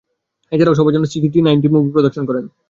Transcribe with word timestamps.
এছাড়াও 0.51 0.77
সবার 0.77 0.93
জন্য 0.95 1.05
six 1.11 1.27
D, 1.33 1.39
nine 1.41 1.57
D 1.61 1.67
movie 1.73 1.89
প্রদর্শন 1.95 2.23
করা 2.25 2.37
হয়েছে। 2.39 2.53